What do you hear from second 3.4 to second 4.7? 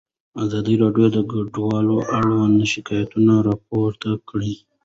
راپور کړي.